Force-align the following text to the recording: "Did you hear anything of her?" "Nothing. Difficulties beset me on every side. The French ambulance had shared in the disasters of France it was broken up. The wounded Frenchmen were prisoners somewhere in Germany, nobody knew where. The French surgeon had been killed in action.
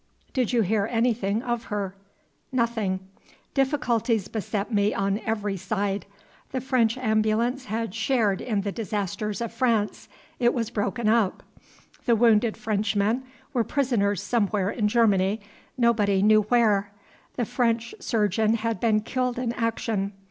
"Did 0.33 0.51
you 0.51 0.63
hear 0.63 0.87
anything 0.89 1.43
of 1.43 1.65
her?" 1.65 1.93
"Nothing. 2.51 3.01
Difficulties 3.53 4.27
beset 4.29 4.73
me 4.73 4.95
on 4.95 5.19
every 5.27 5.57
side. 5.57 6.07
The 6.51 6.59
French 6.59 6.97
ambulance 6.97 7.65
had 7.65 7.93
shared 7.93 8.41
in 8.41 8.61
the 8.61 8.71
disasters 8.71 9.41
of 9.41 9.53
France 9.53 10.09
it 10.39 10.55
was 10.55 10.71
broken 10.71 11.07
up. 11.07 11.43
The 12.07 12.15
wounded 12.15 12.57
Frenchmen 12.57 13.25
were 13.53 13.63
prisoners 13.63 14.23
somewhere 14.23 14.71
in 14.71 14.87
Germany, 14.87 15.39
nobody 15.77 16.23
knew 16.23 16.41
where. 16.49 16.91
The 17.35 17.45
French 17.45 17.93
surgeon 17.99 18.55
had 18.55 18.79
been 18.79 19.01
killed 19.01 19.37
in 19.37 19.53
action. 19.53 20.13